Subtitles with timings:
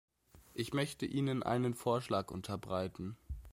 [0.55, 3.17] Ich möchte Ihnen einen Vorschlag unterbreiten.